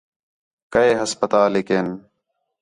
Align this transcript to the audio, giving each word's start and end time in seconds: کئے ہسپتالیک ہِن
کئے 0.73 0.89
ہسپتالیک 1.01 1.67
ہِن 1.75 1.87